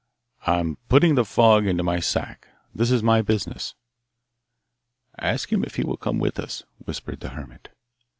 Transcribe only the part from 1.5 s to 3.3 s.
into my sack. That is my